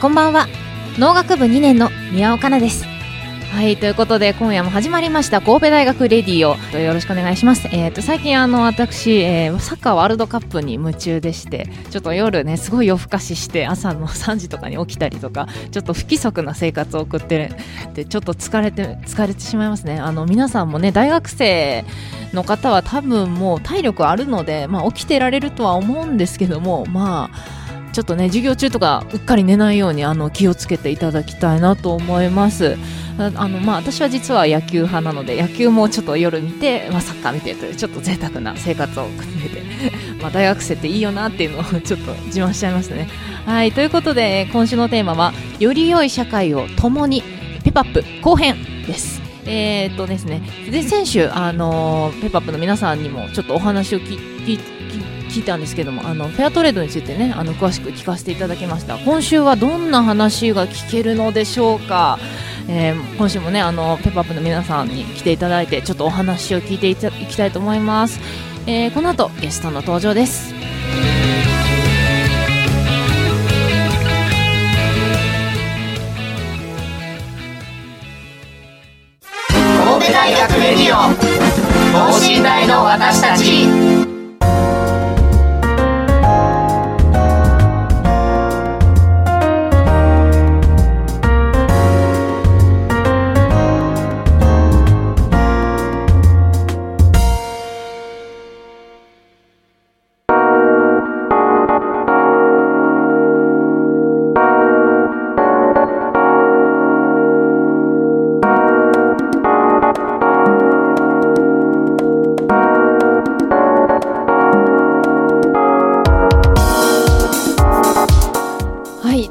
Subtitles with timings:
[0.00, 0.46] こんばんは。
[0.96, 2.84] 農学部2年の宮尾かなです。
[3.50, 6.78] はいということで今夜も始まりました神戸大学レディオ。
[6.78, 7.66] よろしくお願いします。
[7.72, 17.50] えっ、と最近あの私、えーサッカーワールドカップに夢中でしてちょっと夜ねすごい夜更かしして朝の3時とかに起きたりとかちょっと不規則な生活を送ってる
[17.94, 19.98] でちょっと疲れて疲れてしまいますね。
[19.98, 21.84] あの皆さんもね大学生
[22.32, 27.67] の方は多分もう体力あるので、まあ、起きてられるとは思うんですけどもまあ
[27.98, 32.76] ちょっとね授業中とかうっかり寝ないようにあの気をつけていただきたいなと思います。
[33.18, 39.62] ああのまあ私は実は野球派なので野球もちょっと夜見て、まあ、サッカー見てというちょっと贅沢な生活を送ってて
[40.22, 43.08] まあ大学生っていいよなっていうのをちょっと自慢しちゃいますね。
[43.46, 47.24] はいということで今週のテーマはより良い社会を共に
[47.64, 49.20] ペパップ後編です。
[49.44, 50.40] えーっとですね。
[50.70, 54.77] で先週あのペパップの皆さんにもちょっとお話を聞聞聞
[55.28, 58.98] 聞いたんですけどもあのフェアトレードについてねあの詳しく聞かせていただきました。
[58.98, 62.18] 今週はどんな話が聞けるのでしょうか、
[62.68, 68.20] えー今週もねあのペッパップの皆さんに来ていただいてちょっとお話を聞いていたいきたいと思います、
[68.66, 70.54] えーこの後ゲストの登場です。
[79.58, 81.14] 神戸大学レディオ。
[81.92, 83.97] 等身大の私たち。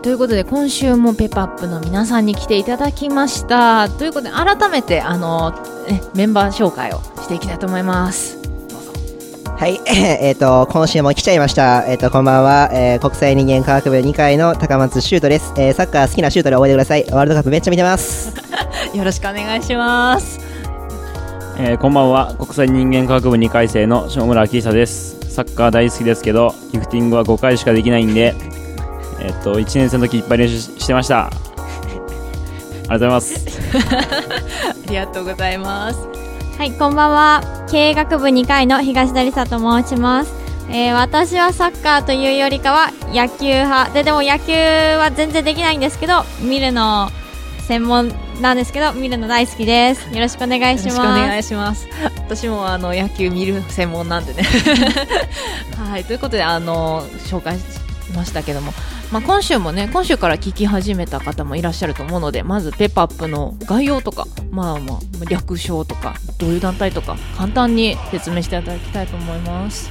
[0.07, 5.51] ということで今週もペッパーップの皆さんに来ていただきましたということで改めてあの、
[5.85, 8.37] ね、メンバー紹介をしていきたいと思います
[9.57, 11.83] はい、 えっ、と、今週も来ちゃいました。
[11.87, 15.51] えっ、と、こんばんは、えー国際人間科学部2階の高松修斗です。
[15.57, 17.05] えーサッカー好きな修斗で覚えてください。
[17.11, 18.31] ワールドカップめっちゃ見てます。
[18.93, 20.39] よろしくお願いします
[21.57, 28.35] えーこんばんは国際人間科学部2回生の下村明久ですサッカー大好きですけどリフティングは5回しかできないんで
[29.19, 33.45] えっと1年生の時いっぱい練習ししてましたありがとうございます
[34.87, 36.17] ありがとうございます
[36.57, 37.43] はい、こんばんは。
[37.69, 40.33] 経営学部2回の東成里と申します。
[40.71, 47.11] えー私はサッカーというよりかは野球派ででも野球は全然できないんですけど見るの
[47.67, 48.11] 専門
[48.41, 51.87] なんですけど見るの大好きですよろしくお願いしますよろしくお願いします。
[52.17, 54.41] 私もあの野球見る専門なんでね。
[55.77, 57.63] はい、ということであの紹介し
[58.13, 58.71] ましたけども、
[59.11, 69.89] まあ、今週もね今週から聞き始めた方もいらっしゃると思うのでまずペッパップの概要とか、まあまあ、略称とかどういう団体とか簡単に説明していただきたいと思います。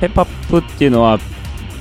[0.00, 1.18] ペッパップっていうのは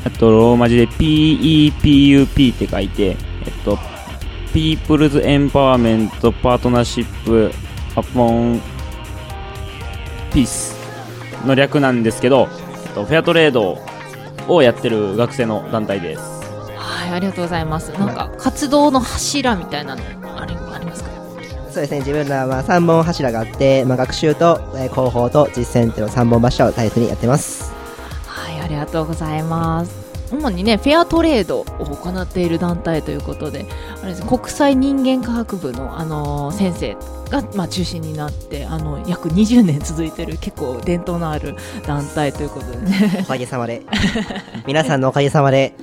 [0.05, 3.15] えっとローマ字で PEPUP って書いて
[3.45, 3.77] えっと
[4.53, 6.09] People's Empowerment
[6.41, 7.53] Partnership
[7.95, 8.59] Upon
[10.31, 10.75] Peace
[11.45, 12.47] の略なんですけど、
[12.85, 13.79] えっと、フェアトレード
[14.47, 16.21] をやってる学生の団体です
[16.75, 17.91] はい、ありがとうございます。
[17.93, 20.01] なんか活動の柱みたいなの
[20.39, 21.09] ありありますか？
[21.71, 27.71] そうですね、自分らは3本柱があって、まあ、学習と、えー広報と実践っていうの3本柱を大切にやってます。
[28.27, 30.00] はい、ありがとうございます。
[30.31, 33.65] 主にね、フェアトレードを行っている団体ということで、
[34.01, 36.95] あれです国際人間科学部の、あのー先生
[37.29, 41.55] が、まあ、中心になって、あの、約20年続いてる結構伝統のある
[41.85, 43.19] 団体ということでね。
[43.23, 43.81] おかげさまで。
[44.67, 45.75] 皆さんのおかげさまで。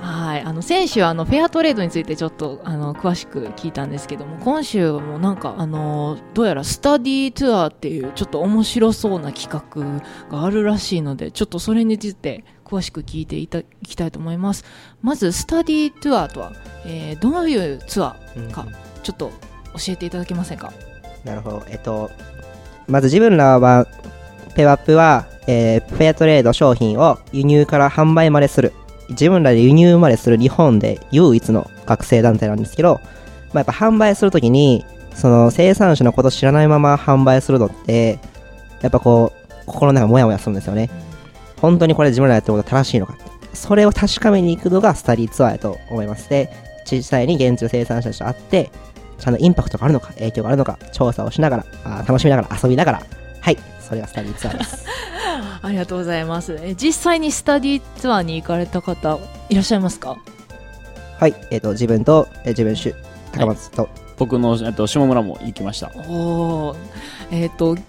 [0.00, 14.64] はい、あの先週あのフェアトレードについてちょっとあの詳しく聞いたんですけども今週もなんかあのどうやらスタディーツアーっていうちょっと面白そうな企画があるらしいのでちょっとそれについて詳しく聞いていたいきたいと思います
[15.02, 16.52] まずスタディーツアーとは、
[16.84, 18.66] えーどういうツアーか
[19.02, 19.32] ちょっと
[19.74, 20.72] 教えていただけませんか？
[21.24, 21.62] なるほど。
[21.68, 22.10] えっと、
[22.86, 23.86] まず自分らは、
[24.54, 28.72] ペワップは、えーフェアトレード商品を輸入から販売までする。
[29.10, 33.00] 自分らで輸入までする日本で唯一の学生団体なんですけど、
[33.52, 34.84] まあ、やっぱ販売するときに、
[35.14, 38.18] その生産者のこと知らないまま販売するのって、
[38.82, 40.90] やっぱこう、心の中モヤモヤするんですよね。
[41.60, 43.16] 本当にこれ自分らやってることは正しいのか。
[43.54, 46.28] それを確かめに行くのがスタディツアーやと思います。
[46.28, 46.52] で、
[46.90, 48.70] 実際に現地の生産者と会って、
[49.18, 53.02] ちゃんとインパクトがあるのか、影響があるのか、調査をしながら、あー楽しみながら、遊びながら、
[53.40, 54.84] はい、それがスタディツアーです。
[55.60, 59.18] ありがとうございますえ実際にスタディーツアーに行かれた方
[59.48, 60.16] いらっしゃいますか？
[61.18, 62.94] はい、えっ、と、自分と、えー自分主、
[63.32, 65.90] 高松と、僕の、えっと、下村も行きました。
[66.08, 66.76] おー
[67.32, 67.82] えっ、とじ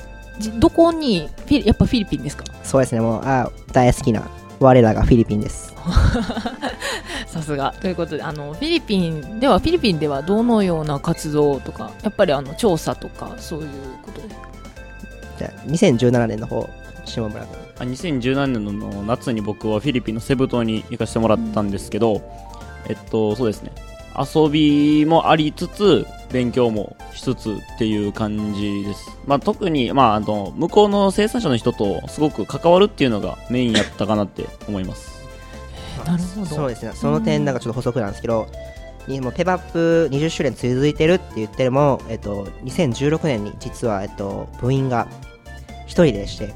[0.59, 2.45] どこにフィリやっぱフィリピンですか？
[2.63, 4.23] そうですね、もう、あー大好きな、
[4.59, 5.73] 我らがフィリピンです。
[7.27, 13.67] さすがということであのフィリピンではフィリピンではどのような活動とかやっぱりあの調査とかそういう
[14.03, 14.27] ことで？
[15.37, 16.67] じゃあ、2017年の方、
[17.05, 17.57] 下村君。
[17.79, 22.21] あ2017年の夏に僕はフィリピンのセブ島に行かせてもらったんですけど、
[22.89, 23.71] えっと、そうですね。
[24.19, 29.17] 遊びもありつつ、勉強もしつつっていう感じです。
[29.25, 35.19] まあ、特に、まあ、あの、向こうの生産者の人とすごく関わるっていうのがメインやったかなって思います。
[36.05, 38.47] なるほどそうですね、その点、なんかちょっと補足なんですけど、
[39.07, 45.07] にもうペバップ20周年続いてるって言ってるも、えっと、2016年に実は、えっと、部員が
[45.85, 46.53] 一人でして、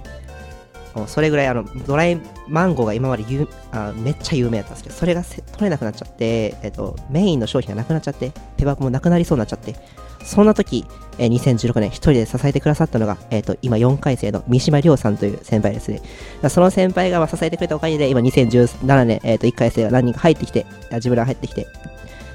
[1.07, 9.75] それぐらいあのドライマンゴーが今まで有あめっちゃ有名だったんですけど、それが取れなくなっちゃって、えっと、メインの商品がなくなっちゃって、ペバップもなくなりそうになっちゃって、
[10.24, 10.86] そんな時、
[11.18, 16.01] えー2016年一人で支えてくださったのが、えっと、今4回生の三島亮さんという先輩ですね。
[16.50, 21.68] その先輩が支えてくれたおかげで、今2017年、えっと、1回生が何人か入ってきて、自分ら入ってきて、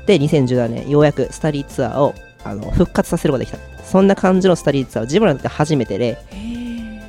[0.06, 2.14] で、2017年、ようやくスタディーツアーを
[2.44, 3.84] あの復活させることができた。
[3.84, 6.18] そんな感じのスタディーツアーを自分らにとって初めてで、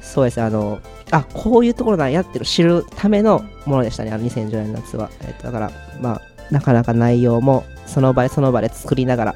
[0.10, 0.80] そうです、あの、
[1.12, 5.10] あ、こういうところなんやってる知るためのものでしたね、あの2010年の夏は。
[5.22, 5.72] えっと、だから、
[6.02, 6.22] まあ、
[6.52, 9.36] なかなか内容もその場でその場で作りながら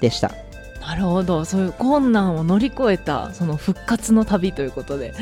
[0.00, 0.32] でした。
[0.80, 5.12] なるほどそういう困難を乗り越えたその復活の旅ということで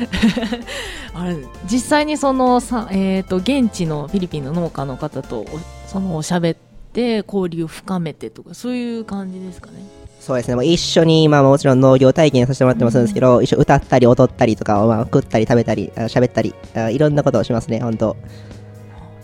[1.13, 1.35] あれ
[1.69, 5.45] 実際にそのさ、えー、と現地のフィリピンの農家の方とお
[5.85, 6.57] その喋っ
[6.93, 9.73] て交流を深めてとかそういう感じですかね
[10.19, 18.17] そうですね、もう一緒に、まあもちろん農業体験させてもらってもそうですけど、一緒に歌ったり踊ったりとか、まあ、食ったり食べたり、あ喋ったりあ、いろんなことをしますね、本当。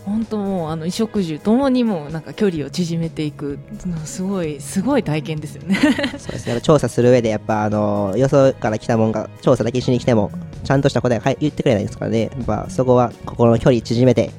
[0.04, 3.58] 本当もうあの衣食住ともにもなんか距離を縮めていく
[4.04, 5.76] すごいすごい体験ですよね。
[6.18, 10.30] そうですね、調査する上で、やっぱ、あの、よそから来たもんが、調査だけしに来ても、
[10.62, 14.30] ちゃんとした答えがはい言ってくれないですからね、やっぱ、そこは心の距離縮めて、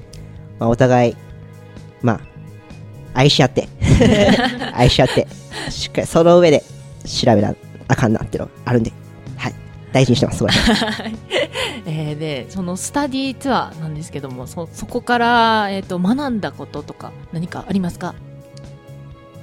[0.60, 1.16] まあ、お互い、
[2.02, 2.35] まあ、
[3.16, 3.68] 愛し合って、
[4.76, 5.28] 愛し合って、
[5.70, 6.64] しっかりその上で
[7.06, 7.56] 調べな
[7.88, 8.92] あかんなっていうのがあるんで、
[9.38, 9.54] はい、
[9.92, 10.52] 大事にしてます、すごい。
[11.88, 18.16] えーでそのスタディツアーなんですけどもそそこから、えー、と学んだこととか何かありますか？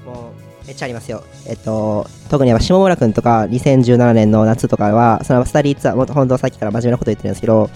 [0.05, 0.33] も
[0.65, 1.25] うめっちゃありますよ。
[1.47, 7.69] えっと、特にやっぱ下村君とか2017年の夏とかは、そのスタディツアー、もっと本当さっきから真面目なこと言ってるんですけど、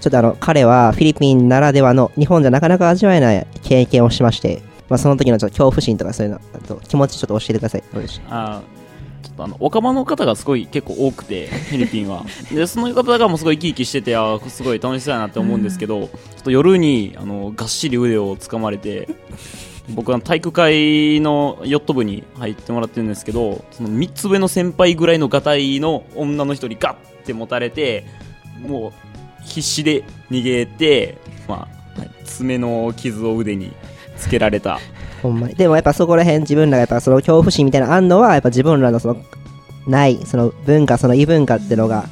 [0.00, 7.84] ちょっとあの、彼はフィリピンならではの日本じゃなかなか味わえない経験をしまして、まあその時のちょっと恐怖心とかそういうの、あと気持ちちょっと教えてください。
[7.92, 8.84] どうでしょあー
[9.24, 12.24] ちょっとあの、オカマの方がすごい結構多くて、 フィリピンは。
[12.52, 16.08] で、その方がもうすごい生き生きしてて、あーすごい楽しそうやなって思うんですけど、 ちょ
[16.40, 19.08] っと夜に、あの、がっしり腕を掴まれて、
[19.90, 28.06] 僕は体育会のヨット部に入ってもらってるんですけど、その3つ上の先輩ぐらいのガタイの女の人にガッて持たれて、
[28.66, 33.72] もう必死で逃げて、まあ、はい爪の傷を腕に
[34.24, 34.78] つけられた。
[35.22, 35.54] ほんまに。
[35.54, 39.16] でもやっぱそこら辺自分らがやっぱその恐怖心みたいなのあんのは、やっぱ自分らのその、
[39.86, 42.08] ない、その文化、その異文化ってのが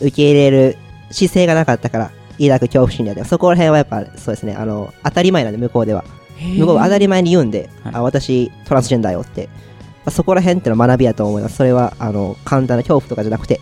[0.00, 0.76] 受け入れる
[1.10, 6.04] 姿勢がなかったから、抱く恐怖心であって、そこら辺はやっぱそうですね、あの、当たり前なんで向こうでは。
[6.38, 9.52] 向こうは当たり前に言うんで、はいあ私トランスジェンダーよって、ま
[10.06, 13.60] あ、そこら辺ってのは学びやと思いますそれはあの簡単な恐怖とかじゃなくて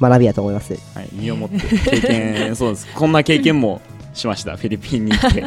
[0.00, 2.88] 学びやと思いますはい、身をもって経験、そうです。
[2.92, 3.80] こんな経験も
[4.14, 5.44] しました、フィリピンに行って。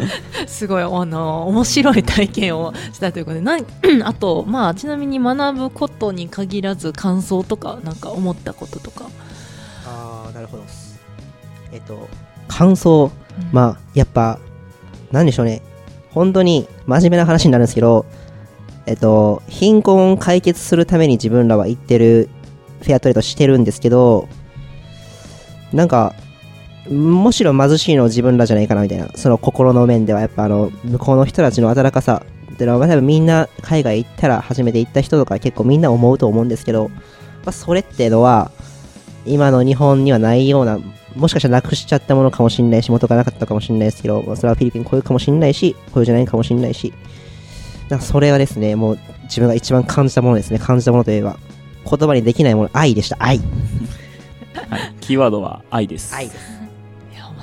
[0.46, 3.40] すごいあの面白い体験をしたということで。
[3.40, 3.64] なん
[4.04, 9.06] あと、まあ、ちなみに学ぶことに限らず感想とかなんか思ったこととか、
[9.86, 10.64] ああなるほど
[11.72, 12.08] えっと
[12.48, 13.10] 感想。
[13.38, 13.48] うん。
[13.52, 14.38] まあやっぱ
[15.12, 15.62] なんでしょうね。
[16.10, 18.06] 本当に真面目な話になるんですけど、
[18.86, 22.28] えっと、貧困を解決するために自分らは言ってる
[22.80, 24.28] フェアトレードしてるんですけど、
[25.72, 26.14] なんか、
[26.90, 38.50] むしろ貧しいの自分らじゃないかなみたいな、その心の面ではやっぱあの、向こうの人たちの温かさっていうのは多分みんな海外行ったら初めて行った人とか結構みんな思うと思うんですけど、まあ、それっていうのは、
[39.26, 40.78] 今の日本にはないような、
[41.14, 46.92] もしかしたらなくしちゃったものかもしれないし、元がなかったかもしれないですけど、まあそれはフィリピンこういうかもしれないし、こういうじゃないかもしれないし、
[47.88, 50.58] なんかそれはですね、もう自分が一番感じたものですね。
[50.58, 51.38] 感じたものといえば、
[51.84, 53.16] 言葉にできないもの、愛でした。
[53.20, 53.38] 愛。
[54.68, 56.14] はい、キーワードは愛です。
[56.14, 56.57] 愛です。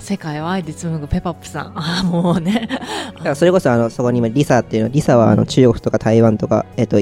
[0.05, 1.65] 世界を愛で紡ぐペパップさん。
[1.77, 2.67] ああもうね。
[3.17, 6.97] だからそれこそあのそこに今リサっていうのリサはあの中国とか台湾とか、えっと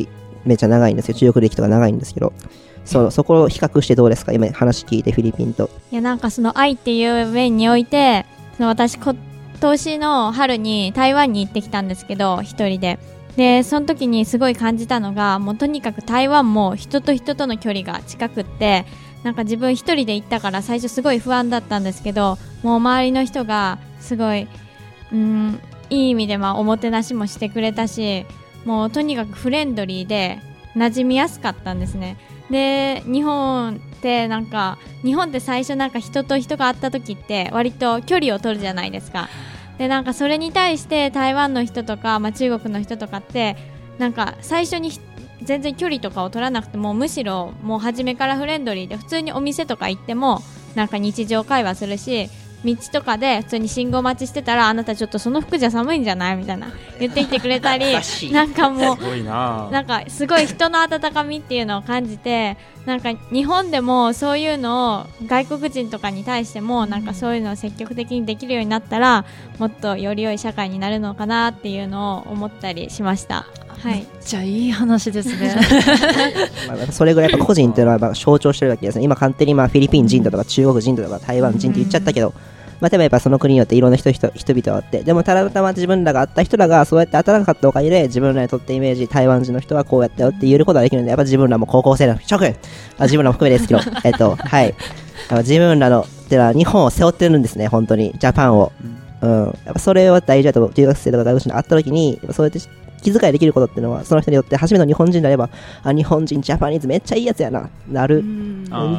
[0.46, 1.14] めっちゃ長いんですよ。
[1.14, 2.34] 中国歴とか長いんですけど。
[2.86, 4.34] そそこを比較してどうですか？
[4.34, 5.70] 今話聞いてフィリピンと。
[5.92, 8.26] いやなんかその愛っていう面において
[8.58, 9.16] その私今
[9.62, 13.00] 年の春に台湾に行ってきたんですけど一人で。
[13.38, 18.86] でその時にすごい感じたのがもうとにかく台湾も人と人との距離が近くって
[19.24, 24.48] なんか自分一人で行ったから最初すごい不安だったんですけどもう周りの人がすごい
[25.12, 28.26] うんいい意味でまあおもてなしもしてくれたし
[28.66, 30.40] もうとにかくフレンドリーで
[30.76, 32.18] 馴染みやすかったんですね。
[32.50, 39.30] で日本ってなんか日本って最初なんか人と人が会った時って割と距離を取るじゃないですか。
[39.78, 43.56] でなんかそれに対して台湾の人とか、まあ、中国の人とかって
[43.98, 44.92] なんか最初に
[45.44, 50.42] 全然距離とかを取らなくてもむしろもう初めからフレンドリーで普通にお店とか行っても
[50.76, 52.30] なんか日常会話するし
[52.66, 56.38] 道とかで普通に信号待ちしてたらあなたちょっとその服じゃ寒いんじゃない？
[56.38, 56.72] みたいな。
[56.98, 57.94] 言ってきてくれたり
[58.32, 69.26] なんかもうすごいななんかすごい人の温かみっていうのを感じてなんか日本でもそういうのを外国人とかに対してもなんかそういうのを積極的にできるようになったら
[69.60, 73.46] もっとより良い社会になるのかなっていうのを思ったりしました。
[73.84, 75.58] はい、じゃあいい話ですね。
[76.70, 79.04] まあ、それぐらいやっぱ個人っていうのはまあ象徴してるわけですね。
[79.04, 82.34] 今勝手にまあフィリピン人だとか中国人だとか台湾人って言っちゃったけど、
[82.80, 85.04] まあ、でもやっぱその国によっていろんな人人人々があって。
[85.04, 92.56] でもたまたま自分らがあった人らがそうやって温かかったおかげで自分らにとってイメージ台湾人の人はこうやったよって言えることができるんでやっぱ自分らも高校生の諸君
[92.98, 93.82] あ自分らも含めですけど。
[94.06, 94.74] えっとはい。
[95.40, 98.16] 自分らのってのは日本を背負ってるんですね本当に。
[98.18, 98.72] ジャパンを、
[99.22, 102.60] うん、やっぱそれは大事だと留学生とか外国人に会った時にやっぱそうやって
[103.04, 105.50] 気遣いできることっていうのはその人によって初めての日本人であれば
[105.84, 108.24] あ日本人ジャパニーズめっちゃいいやつやななる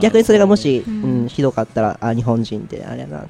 [0.01, 3.27] 逆にそれがもし、うん、ひどかったら、あ、日本人ってあれやな、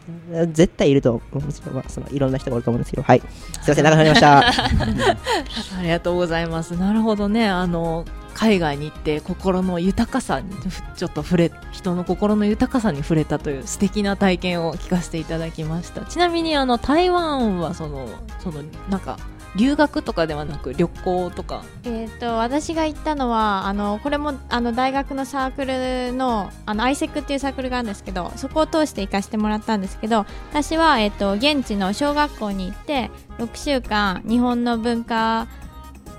[0.52, 1.72] 絶対いると思うんですよ。
[1.72, 3.20] まあ、そのいろんな人がおると思うんですけど、はい。
[3.20, 4.38] すいません、長くなりました。
[5.78, 6.72] ありがとうございます。
[6.72, 7.48] なるほどね。
[7.48, 8.04] あの、
[8.34, 16.02] 海外に行って心の豊かさにふちょっと触れ、人の心の豊かさに触れたという素敵な体験を聞かせていただきました。
[16.02, 18.08] ちなみにあの、台湾はその、
[18.40, 19.18] その、なんか、
[19.56, 21.64] 留学とかではなく旅行とか？
[21.84, 35.46] えー、と私が行ったのはあのこれもあの大学のサークルのあの ISEC っていうサークルがあるんですけどそこを通して行かせてもらったんですけど私は、えー、と現地の小学校に行って6週間日本の文化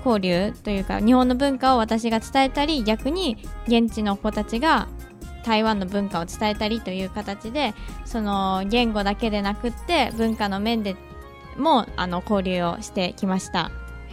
[0.04, 4.88] 交流というか日本の文化を私が伝えたり逆に現地の子たちが
[5.44, 7.74] 台湾の文化を伝えたりという形で
[8.04, 10.96] その言語だけでなくって文化の面で
[11.58, 13.70] もあの交流をしてきました。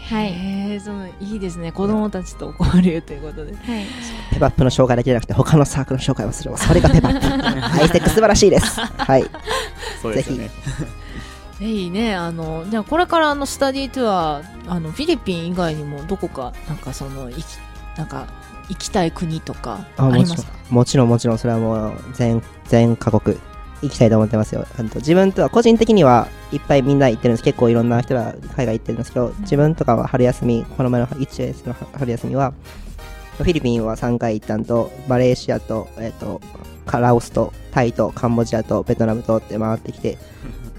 [0.10, 1.72] はい、その、いいですね。
[1.72, 3.54] 子供たちと交流ということで。
[3.54, 3.86] はい
[4.34, 6.58] ペパップの紹介だけじゃなくて、他のサークルの紹介もするわ。
[6.58, 7.28] それがペパップ。
[7.82, 8.82] アイテック素晴らしいです。
[8.82, 9.26] はい。
[10.02, 10.50] そうですよね。
[11.62, 12.16] えいいね。
[12.16, 17.46] あの、じゃあこれからあの、スタディツアー、あの、フィリピン以外にもどこか、なんかその、行き、
[17.98, 18.26] なんか、
[18.70, 20.52] 行きたい国とか、ありあもちろますか？
[20.72, 23.38] ん、もちろん、もちろん、それはもう全、全カ国
[23.84, 24.66] 行きたいと思ってますよ。
[24.78, 27.44] あの自分とは、個人的にはいっぱいみんな行ってるんです。
[27.44, 32.54] 結構いろんな人が海外行ってるんですけど、自分とかは春休み、この前の1月の春休みは、
[33.38, 36.42] フィリピンは3回行ったんと、マレーシアと、えっ、と、
[36.86, 40.18] カラオスと、タイと、カンボジアと、ベトナムとって回ってきて、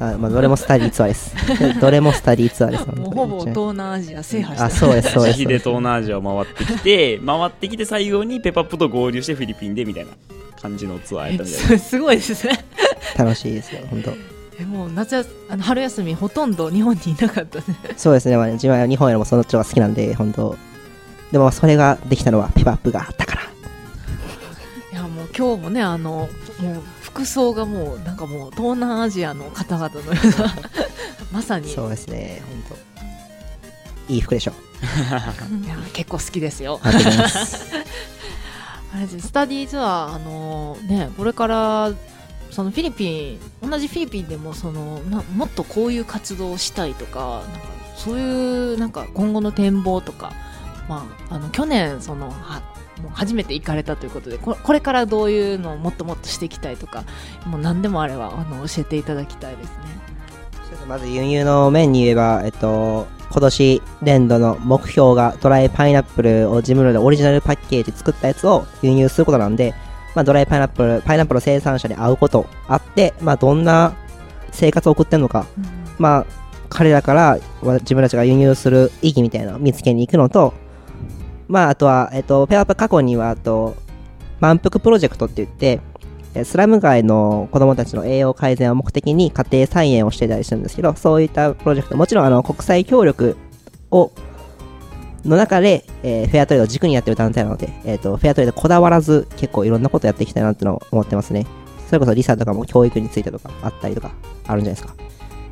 [0.00, 1.34] あまあ、どれもスタディツアーです。
[1.80, 2.87] どれもスタディツアーです。
[2.87, 5.38] も うほぼ東南アジア制覇してあ、そうです、そうです。
[5.38, 10.11] で東南アジアを回ってきて、 回ってきて最後にペパップと合流してフィリピンでみたいな
[10.61, 11.78] 感じのツアーやったみたいな。
[11.78, 12.64] すごいですね。
[13.16, 14.12] 楽しいですよ、本当。
[14.58, 17.64] えもう夏休あの春休みほとんど日本にいなかったね。
[17.96, 20.56] そうですね、まあ、自分は日本よりもそのちのが好きなんで、本当。
[21.32, 23.42] でも、それができたのはペパップがあったから。
[24.92, 26.28] いやもう今日もねあの
[26.61, 30.54] もう服装がもうなんかもう東南アジアの方々のような
[31.32, 32.78] まさにいそうですね、本
[34.08, 34.12] 当。
[34.12, 34.52] いい服でしょ。
[35.66, 36.80] や結構好きですよ。
[36.82, 36.90] あ
[38.99, 41.92] れですスタディーズはあのねこれから
[42.54, 50.32] そのフィリピン同じフィリピンでもそのなもっとこういう活動をしたいとかなんかそういうなんか今後の展望とか、
[50.88, 52.62] まあ、あの去年そのは
[53.02, 57.02] もう初めて行かれたということでここれからどういうのをもっともっとしていきたいとか
[57.44, 59.75] もう何でもあればあの教えていただきたいですね。
[60.62, 69.75] そうですねまず輸入の面に言えば、えっと、今年年度の目標がドライパイナップルを自分らでオリジナルパッケージ作ったやつを輸入することなんで、
[70.14, 73.94] まあ、ドライパイナップル、パイナップルの生産者に会うことあって、まあ、どんな
[74.52, 75.47] 生活を送ってるのか、
[75.99, 76.26] まあ、
[76.68, 80.54] 彼らからわ自分たちが輸入する意義みたいなのを見つけに行くのと、
[81.49, 83.76] まあ、あとは、えっと、ペアップ過去には、あと、
[84.40, 85.80] 満腹プロジェクトって言って、
[86.35, 93.37] えスラム街の子供たちの栄養改善を目的に家庭菜園をしてたりするんですけど、そういったプロジェクト、もちろんあの国際協力
[93.90, 94.11] を、
[95.25, 101.47] の中で、えーフェアトレードを軸にやってる団体なので、えっ、と、フェアトレードこだわらず結構いろんなことやっていきたいなってのを思ってますね。
[101.87, 104.11] それこそリサとかも教育についてとかあったりとか
[104.47, 104.95] あるんじゃないですか。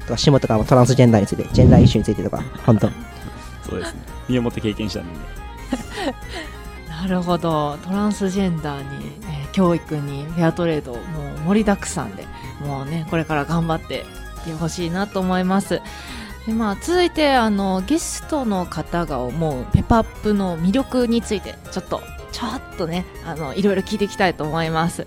[0.00, 2.88] とか、シモとかもトランスジェンダーについて、ジェンダーイシューについてとか、本当。
[3.68, 4.00] そうですね。
[4.28, 5.10] 身をもって経験したんで
[6.88, 7.76] なるほど。
[7.84, 11.02] トランスジェンダーに、えー教育にフェアトレードもう
[11.46, 12.26] 盛りだくさんで
[12.66, 14.04] もうねこれから頑張っていっ
[14.44, 15.80] てほしいなと思います
[16.46, 22.00] で、まあ、続いてあのゲストの方が思うペパップの魅力についてちょっと
[22.32, 25.06] ちょっとねあのいろいろ聞いていきたいと思います。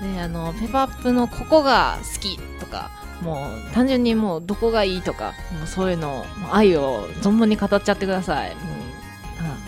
[0.00, 8.56] であのペパップのここが好きとかもう単純にもうどこがいいとかもうそういうの愛を存分に語っちゃってください。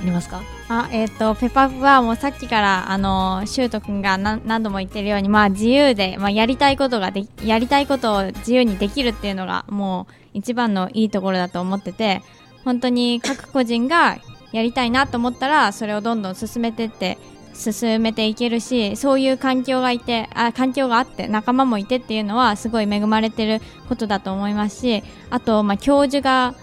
[0.05, 12.23] りますかあえっ、とペパップはもうさっきからあのシュート君が何何度も言ってるようにまあ自由でまあやりたいことがでやりたいことを自由にできるっていうのがもう一番のいいところだと思ってて
[12.65, 14.19] 本当に各個人が
[14.53, 17.19] やりたいなと思ったらそれをどんどん進めてって
[17.55, 26.55] 進めていけるしそういう環境がいてあ環境があって仲間もいてっていうのはすごい恵まれてることだと思いますしあとまあ教授が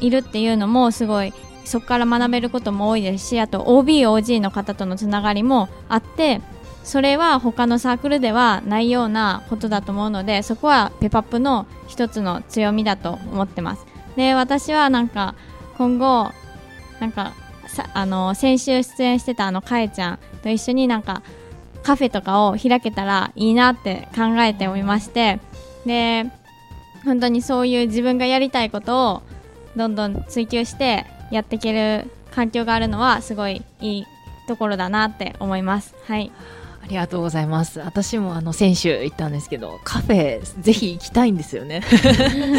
[0.00, 1.32] いるっていうのもすごい
[1.70, 6.40] そこから学べることも多いですしあと OBOG の方とのつながりもあって
[6.82, 13.86] それは他のサークルではないようなことだと思うのでそこはペパップの一つの強みだと思ってます。
[14.16, 15.36] で私はなんか
[15.78, 16.32] 今後
[16.98, 17.34] なんか
[17.68, 21.22] さあの先週出演してたあのかえちゃんと一緒になんか
[21.84, 25.38] カフェとかを開けたらいいなって考えておりまして
[25.86, 26.26] で
[27.04, 29.22] 本当にそういう自分がやりたいことを
[29.76, 34.06] どんどん追求してやっていける環境があるのはすごいいい
[34.46, 35.94] ところだなって思います。
[36.06, 36.32] はい。
[36.82, 37.78] ありがとうございます。
[37.80, 41.82] 私もあの先週行ったんですけど、カフェぜひ行きたいんですよね。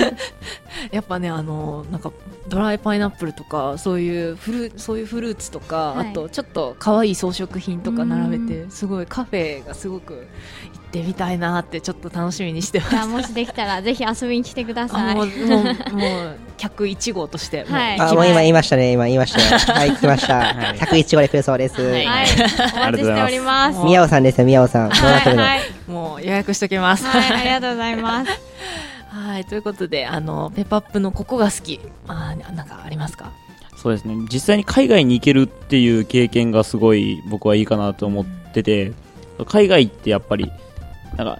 [0.92, 2.14] やっぱねあのなんか
[2.48, 10.28] ドライパイナップルとかそういうフルそういうフルーツとか、はいあとちょっと可愛い装飾品とか並べてすごいカフェがすごく
[10.74, 15.12] 行ってみたいなってちょっと楽しみにしてますもしできたら ぜひ遊びに来てください。
[15.12, 19.78] あもう もうもう客1号としてもうはいあもう今言いましたね、今言いましたよ。
[19.80, 20.40] はい、来ました。
[20.78, 21.82] 101号で来るそうです。
[21.82, 22.28] はいはい。
[22.28, 23.80] お待ちしております。
[23.86, 24.90] 宮尾さんですよ、宮尾さん。
[24.90, 25.42] どうなってるの？
[25.44, 27.06] はい、はい、もう予約しときます。
[27.06, 28.32] はい、ありがとうございます。
[29.10, 31.80] はい、ということで、あの、ペパップのここが好き。
[32.08, 33.32] あーなんかありますか？
[33.76, 38.92] そうですね実際に海外に行けるっていう経験がすごい僕はいいかなと思ってて
[39.48, 40.52] 海外ってやっぱり
[41.18, 41.40] なんか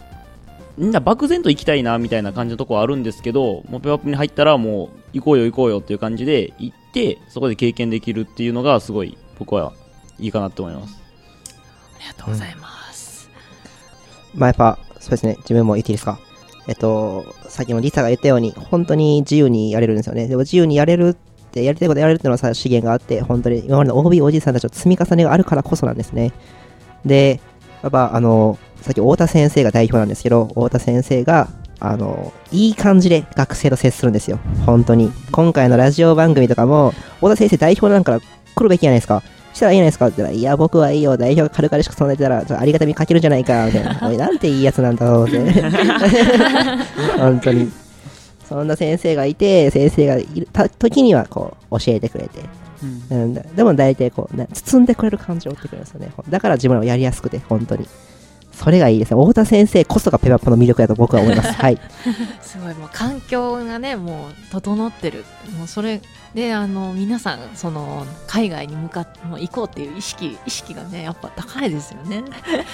[0.78, 9.74] みんな漠然と行きたいなみたいな感じのとこはあるんですけどもうペパップに入ったらもう行こうよ行こうよっていう感じで行ってそこで経験できるっていうのがすごい僕は
[10.20, 11.00] いいかなと思います
[11.98, 13.30] ありがとうございます。
[14.34, 16.20] まあやっぱ、そうですね、自分も言っていいですか？
[16.68, 20.28] えっと、さっきもリサが言ったように、本当に自由にやれるんですよね。
[20.28, 21.14] でも自由にやれるっ
[21.52, 26.32] て、やりたいことやれるっていうのはさ、資源があって、本当に今までの OB おじさんたちの積み重ねがあるからこそなんですね。
[27.06, 27.40] で、
[27.84, 31.48] やっぱあの、さっき太田先生が代表なんですけど、太田先生が、
[31.80, 34.40] あの、いい感じで学生と接するんですよ。
[34.66, 35.12] 本当に。
[35.32, 39.24] 今回のラジオ番組とかも、太田先生代表なんから来るべきじゃないですか。
[39.54, 44.00] したらいいじゃないですかって言ったら、いや、僕はいいよ、代表が軽々しく備えてたら、ありがたみかけるんじゃないか、みたいな。
[44.08, 45.40] おい、なんていいやつなんだろうって。
[47.18, 47.72] 本当に。
[48.48, 52.40] そんな先生がいて、先生がいるた時には、こう、教えてくれて。
[53.12, 56.12] うん、だでも大体こう、ね、包んでくれる感じを追ってくれるんですよね。
[56.30, 57.88] だから自分らもやりやすくて、本当に。
[58.64, 59.20] それがいいですね。
[59.22, 61.52] 太田先生こそがペパップの魅力だと僕は思います。
[61.60, 61.80] はい。
[62.42, 65.26] すごい、もう環境がね、もう整ってる。
[65.58, 66.02] もうそれ
[66.36, 72.24] で、あの、皆さん、その、海外に向かって、もう行こうっていう意識、意識がね、やっぱ高いですよね。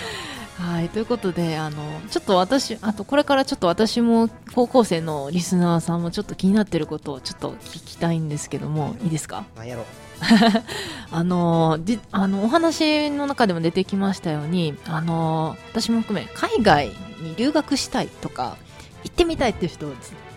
[0.60, 1.78] はい、ということで、あの、
[2.10, 9.45] ちょっと私、あとこれからちょっと私も高校生のリスナーさんもちょっと気になってることをちょっと聞きたいんですけども、いいですか？
[9.56, 9.86] なんやろ
[11.12, 16.88] あのじあのお話の中でも出てきましたようにあの私も含め海外
[17.21, 18.58] に留学したいとか
[19.03, 19.88] 行ってみたいっていう人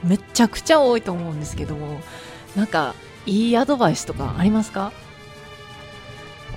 [0.05, 2.01] めちゃくちゃ多いと思うんですけども
[2.57, 2.95] なんか
[3.27, 4.93] いいアドバイスとかありますか？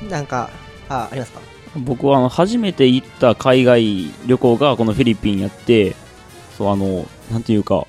[0.09, 0.49] なんか
[0.89, 1.39] あありますか？
[1.75, 5.95] 僕はあの初めて行った海外旅行がこのフィリピンやって
[6.57, 7.87] そうあのなんていうか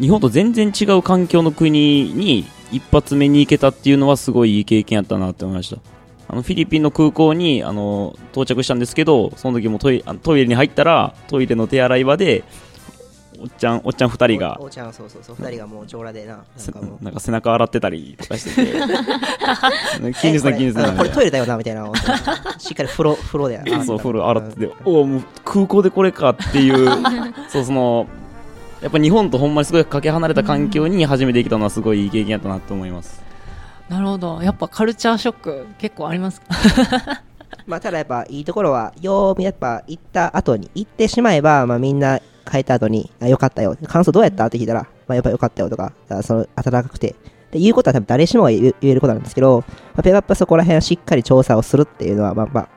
[0.00, 5.80] 日本と全然違う環境の国に一発目に行けたっていうのはすごいいい経験やったなって思いました。
[6.28, 12.44] あのフィリピンの空港にあの到着したんですけどその時もトイトイレに入ったらトイレの手洗い場で
[13.38, 16.80] おっちゃんおっちゃん2人がおおちゃんそうそうそう2人がもう上裸でななんせか
[17.18, 18.72] 背中洗ってたりとかしてて。
[20.14, 21.90] 気にすな気にすなえこれトイレだよなみたいな
[22.58, 26.88] しっかり風呂風呂であそう、風呂洗ってて、おお、もう空港でこれかっていう、
[27.50, 28.06] そう、その、
[28.82, 33.22] やっぱ日本とほんまにすごいかけ離れた環境に初めて来たのはすごいいい経験やったなと思います。
[33.88, 34.40] なるほど。
[34.42, 36.46] やっぱカルチャーショック結構ありますか？
[37.66, 42.18] まあただやっぱいいところはよーやっぱ行った後に行ってしまえばまあみんな
[42.50, 43.76] 帰った後にあよかったよ。
[43.86, 44.46] 感想どうやった？
[44.46, 47.14] って聞いたらまあやっぱよかったよとかあその温かくて。
[47.52, 49.62] で言うことは多分誰しもが言えることなんですけど、
[49.94, 52.68] まあ、ペガップはそこら辺はしっかり調査をするっていうのはまあまあ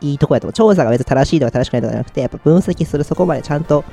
[0.00, 0.52] いいとこやと思う。
[0.52, 3.84] 調査が別に正しいとか正しくないとかじゃなくてやっぱ分析するそこまでちゃんと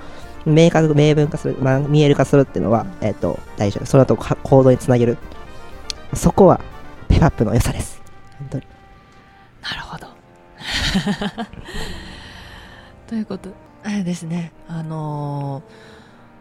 [0.45, 5.17] 明確明文化する、まあ、見える化するっていうのは、えっと大事だその後行動につなげる。
[6.13, 6.61] そこは
[7.07, 8.01] ペガップの良さです。
[8.39, 8.67] 本当に。
[9.61, 10.07] なるほど。
[13.07, 13.49] ということ。
[13.83, 14.51] あれですね。
[14.67, 15.97] あのー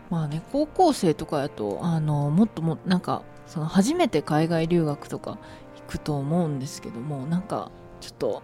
[0.09, 5.39] まあね高校生とかやとあのーもっともなんかその初めて海外留学とか
[5.77, 8.43] 行くと思うんですけどもなんかちょっと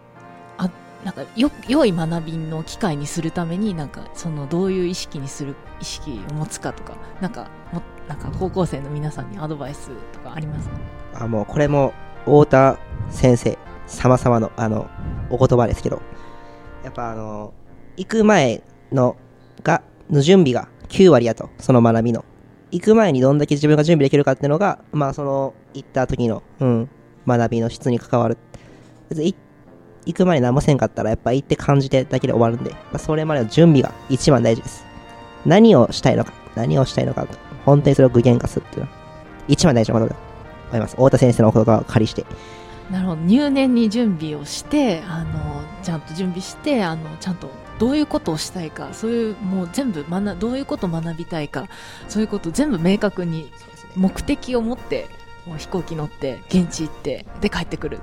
[0.59, 0.71] あ
[1.05, 10.69] なんかよ良い学びの機会にするためになんかそのどういう意識にする意識を持つかとかなんかもなんか高校生の皆さんにアドバイスとかあります？
[10.69, 10.75] か
[11.15, 11.93] あもうこれも
[12.25, 12.79] 太田
[13.11, 14.89] 先生様々のあの
[15.31, 16.01] お言葉ですけど
[16.85, 17.53] やっぱあの
[17.97, 18.63] 行く前
[18.93, 19.17] の
[19.65, 22.25] がの準備が9割やとその学びの。
[22.71, 26.89] 行く前にどんだけ自分が準備できるかっていうのがまあその行った時の、うん、
[27.27, 28.39] 学びの質に関わる。
[29.11, 29.35] 別に
[30.07, 34.85] 行く前に何もせんかったらやっぱ行って感じてだけで終わるんで、まあ、それまでの準備が一番大事です。
[35.47, 37.27] 何をしたいのか何をしたいのか
[37.65, 38.97] 本当にそれを具現化するっていうのは
[39.49, 40.21] 一番大事なことだと
[40.69, 40.97] 思います。
[40.97, 42.25] 太田先生のお言葉を借りして。
[42.91, 43.23] なるほど。
[43.23, 51.69] 入念に準備をしてあのちゃんと準備してあのちゃんとどういうことをしたいかそういうもう全部学どういうことを学びたいか
[52.09, 53.51] そういうことを全部明確に
[53.97, 55.09] 目的を持って
[55.47, 58.01] もう飛行機乗って現地行ってで帰ってくる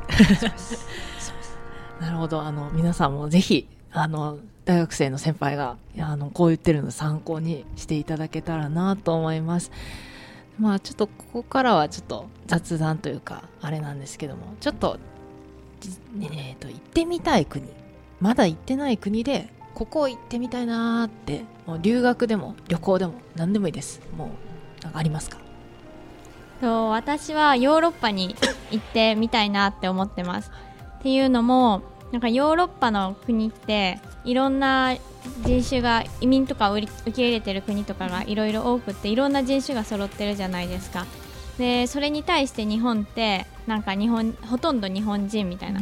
[1.99, 2.41] なるほど。
[2.41, 9.71] あの皆さんもぜひあの大学生の先輩があのこう言ってるの参考にしていただけたらなと思います。
[10.59, 14.99] まあちょっとここからはちょっと雑談というかあれなんですけどもちょっと
[15.79, 17.65] じえー、と行ってみたい国。
[18.19, 24.01] まだ行ってない国でここ行ってみたいなーってもう留学でも旅行でも何でもいいです。
[24.17, 24.31] も
[24.81, 25.37] うなんかありますか？
[26.59, 28.35] と私はヨーロッパに
[28.71, 30.51] 行ってみたいなって思ってます。
[30.99, 31.81] っていうのも
[32.11, 34.95] なんかヨーロッパの国っていろんな
[35.43, 41.05] 人種が移民とかを受け入れてる国とかがいろいろ多くっていろんな人種が揃ってるじゃないですか。
[41.57, 45.81] でそれに対して日本ってなんか日本ほとんど日本人みたいな。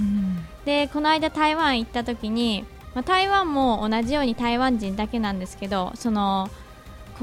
[0.66, 6.50] でこの間台湾行った時に、まあ、台湾も同じように台湾人だけなんですけどその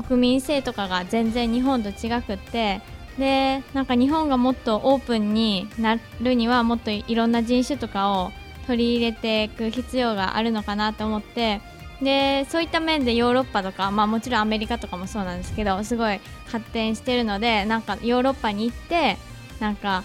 [0.07, 2.80] 国民性とかが全然日本と違くって
[3.18, 8.33] でなんか日本がもっとオープンになるにはもっといろんな人種とかを
[8.66, 11.61] 取り入れていく必要があるのかなと思って
[12.03, 19.16] でそういった面でヨーロッパとか、まあ、もちろんアメリカとかもそうなんですけどすごい発展してるのでなんかヨーロッパに行って
[19.61, 20.03] なんか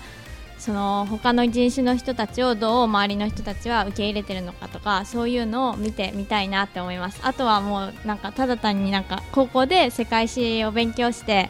[0.59, 7.21] その他の人種の人たちをどう周りの人たちは受け入れてるのかとかそういうのを見てみたいなって思います。
[7.23, 11.49] あとはもうなんかただ単になんか高校で世界史を勉強して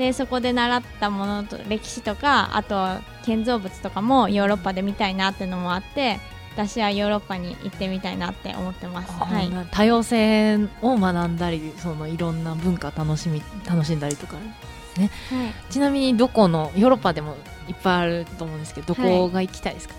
[0.00, 2.86] でそこで習ったものと歴史とかあと
[3.22, 6.18] 建造物とかもヨーロッパで見たいなっていうのもあって
[6.54, 9.12] 私はヨーロッパに行ってみたいなって思ってます。
[9.12, 15.70] はい、な多様性を学んだりそのいろんな文化楽しみ楽しんだりとかはい。
[15.70, 17.36] ちなみにどこのヨーロッパでも
[17.68, 19.94] いっぱいあると思うんですけどどこが行きたいですか、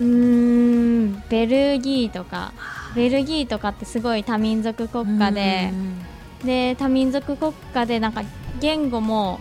[0.00, 2.52] うーんベルギーとか。
[2.94, 5.72] ベルギーとかってすごい多民族国家で
[6.44, 8.22] で多民族国家でなんか
[8.60, 9.40] 言語も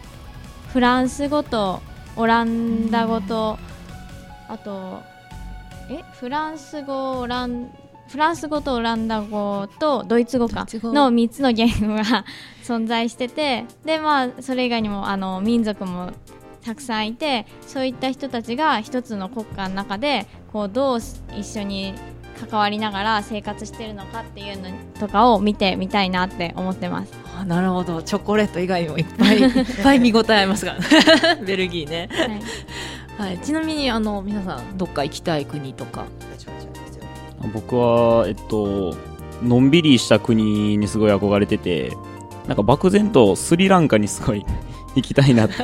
[0.69, 1.81] フランス語と
[2.15, 3.57] オランダ語と
[4.47, 5.01] あと
[5.89, 7.71] えフランス語オラン
[8.07, 12.25] フランス語とオランダ語とドイツ語かの3つの言語が
[12.63, 16.11] 存在しててでまあそれ以外にもあの民族も
[16.63, 20.99] たくさんいてそういった人たちが一つの国家の中でこうどう
[21.37, 21.93] 一緒に
[22.49, 27.13] 関わりながら生活してるのかっていうのとかを見てみたいなって思ってます。
[27.37, 28.01] あなるほど。
[28.01, 30.75] チョコレート以外にもいっぱい いっぱい見応えありますが
[31.45, 32.09] ベルギーね、
[33.17, 36.05] はい、ちなみにあの皆さんどっか行きたい国とか
[37.53, 38.95] 僕は、えっと、
[39.43, 41.97] のんびりした国にすごい憧れてて、
[42.47, 44.45] なんか漠然とスリランカにすごい
[44.95, 45.55] 行きたいなって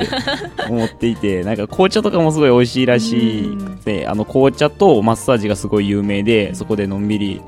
[0.68, 7.40] 思っていて、 なんか紅茶とかもすごい美味しいらしくて、あの紅茶とマッサージがすごい有名で、そこでのんびり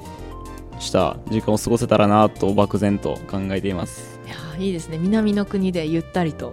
[0.79, 4.19] した時間を過ごせたらなと漠然と考えています。
[4.27, 4.99] いやーいいですね。
[4.99, 6.53] 南の国でゆったりと。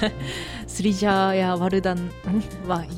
[0.66, 2.10] スリジャーやワルダンん？
[2.68, 2.88] はい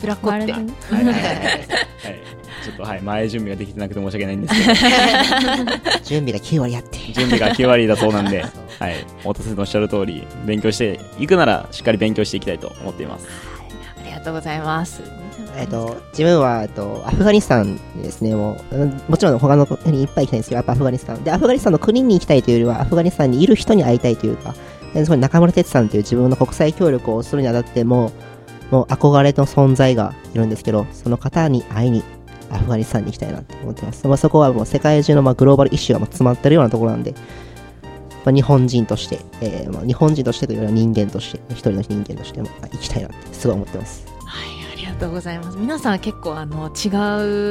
[0.00, 0.54] ブラコって
[2.68, 4.74] ちょっとはい、前準備ができてなくて申し訳ないんですけど、
[6.04, 6.98] 準備が9割あって。
[7.12, 8.44] 準備が9割だそうなんで、
[8.78, 13.26] はい、太田先生のおっしゃる通り、勉強していくなら、しっかり勉強していきたいと思っています。
[14.00, 15.02] ありがとうございます
[15.56, 21.24] えっと、自分は、えっと、アフガニスタンですね、もう、うんもちろん他の国にいっぱい行きたいんですけど、やっぱアフガニスタン。
[21.24, 24.54] で、アフガニスタンの国に行きたいというよりは、アフガニスタンにいる人に会いたいというか、
[24.94, 28.12] でそこに中村哲さんという自分の国際協力をするにあたっても、
[28.70, 32.02] もう憧れの存在がいるんですけど、その方に会いに、
[32.50, 34.06] アフガニスタンに行きたいなって思ってます。
[34.06, 37.14] まあ、そこはもう世界中のまグローバルイシューがも詰まってるようなところなんで、
[38.24, 44.17] まあ、日本人として、えーま、日本人としてというよりは人間として、一人の人間としても行きたいなってすごい思ってます。
[44.98, 45.56] はい、ありがとうございます。
[45.56, 46.88] 皆さん結構あの違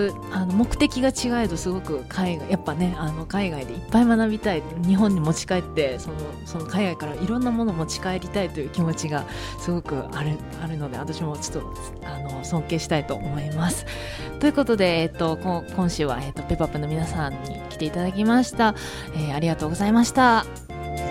[0.10, 9.25] うあの目的が違えどすごく海外やっぱねあの海外でいっぱい学びたい日本に持ち帰ってそのその海外からいろんなものを持ち帰りたいという気持ちが
[9.60, 11.73] すごくあるあるので私もちょっと
[12.05, 13.86] あの尊敬したいと思います。
[14.39, 18.75] ということで、えっと、こ今週は、えっと、ペッパップの皆さんに来ていただきました、
[19.15, 20.39] えーありがとうございました。
[20.39, 20.45] あ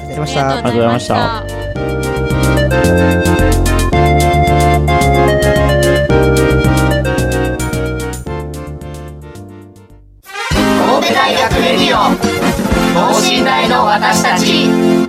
[0.09, 1.09] りがとうございまし
[3.31, 3.36] た。
[13.77, 15.06] の私たち。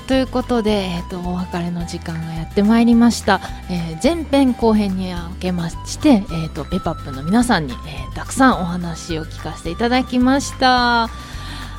[0.00, 11.08] ということで、えっと、お別れの時間がやってまいりました、えー前編後編に分けまして、えっとペパップの皆さんに、えーたくさんお話を聞かせていただきました、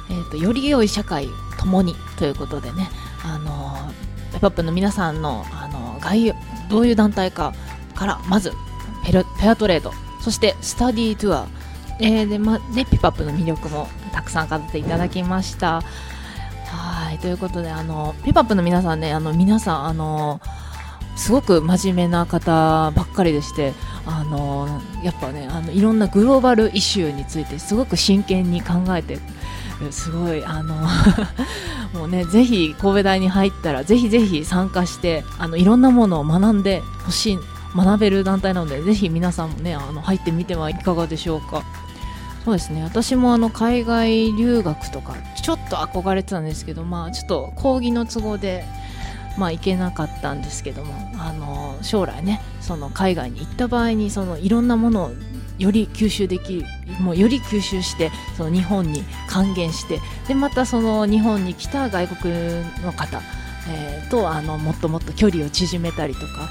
[0.09, 1.27] えっとより良い社会
[1.59, 2.89] ともにということでね
[3.23, 6.35] あのーペパップの皆さんのあの概要
[6.69, 7.53] どういう団体か
[7.95, 8.51] からまず
[9.05, 11.47] ペルペアトレードそしてスタディートゥア。
[11.99, 15.81] えーでま、でペパップの魅力もたくさん語っていただきました。
[16.67, 20.39] はいということであのペパップの皆さんねあの皆さんあの
[21.15, 23.73] すごく真面目な方ばっかりでして
[24.05, 29.17] あのやっぱねあのいろんなグローバルイシューについてすごく真剣に考えて
[29.91, 30.75] すごいあの
[31.93, 37.39] もうねぜひ神戸大に入ったらぜひぜひ参加してあのいろんなものを学んでほしい
[37.75, 41.63] 学べる団体なのでぜひ皆さんもねあの入ってみてはいかがでしょうか。
[42.47, 42.81] そうですね。
[42.81, 48.63] 私もあの海外留学とかちょっと憧れてたんですけどまあちょっと講義の都合で
[49.37, 55.11] まあ行けなかったんですけどもあの将来ねその海外に行った場合にそのいろんなものを
[55.59, 56.65] より吸収できる
[57.01, 62.33] もうより吸収してその日本に還元してでまたその日本に来た外国
[62.81, 63.21] の方、
[63.69, 66.47] えーとあのもっともっと距離を縮めたりとか、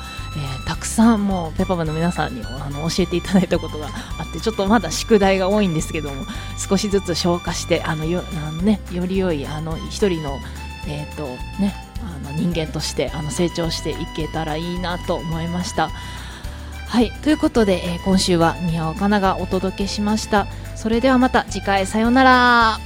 [0.76, 6.24] たくさんもうペパパの皆さんにあの教えていただいたことがあってちょっとまだ宿題が多いんですけども
[6.58, 10.38] 少しずつ消化してあのよあの、ね、より良いあの一人の,、
[10.86, 11.24] えーと
[11.60, 15.88] ね、あの人間としてあの成長していけたらいいなと思いました。
[16.88, 22.78] はいということで、えー今週は宮尾かながお届けしましたそれではまた次回さようなら